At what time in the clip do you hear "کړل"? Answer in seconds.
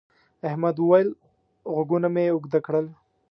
2.65-2.87